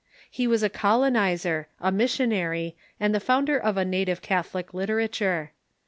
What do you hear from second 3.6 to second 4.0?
a